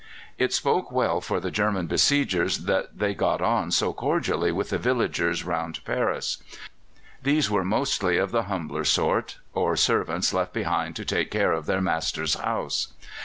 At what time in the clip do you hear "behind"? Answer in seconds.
10.53-10.95